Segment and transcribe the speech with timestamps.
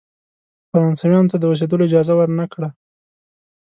[0.69, 2.69] فرانسویانو ته د اوسېدلو اجازه ورنه کړی.